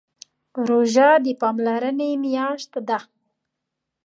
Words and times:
روژه 0.67 1.09
د 1.25 1.27
پاملرنې 1.41 2.09
میاشت 2.23 2.71
ده. 2.87 2.99